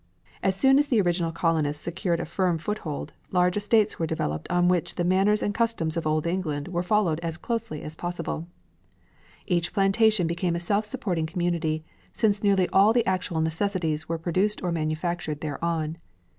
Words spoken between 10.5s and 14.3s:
a self supporting community, since nearly all the actual necessities were